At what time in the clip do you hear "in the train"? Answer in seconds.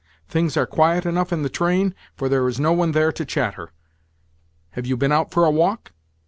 1.31-1.93